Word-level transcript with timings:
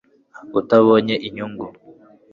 utabonye 0.59 1.15
inyungu 1.27 1.65